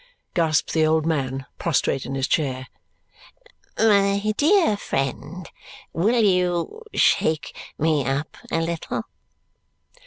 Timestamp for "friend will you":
4.75-6.81